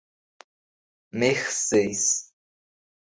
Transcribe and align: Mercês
Mercês 1.11 2.33